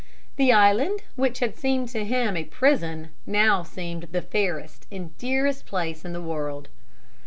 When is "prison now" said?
2.45-3.61